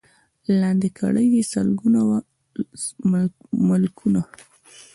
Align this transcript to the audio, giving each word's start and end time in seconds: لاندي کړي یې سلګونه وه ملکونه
لاندي 0.59 0.89
کړي 0.99 1.25
یې 1.33 1.41
سلګونه 1.53 1.99
وه 2.07 2.17
ملکونه 3.69 4.21